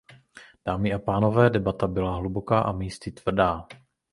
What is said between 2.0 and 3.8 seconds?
hluboká a místy tvrdá.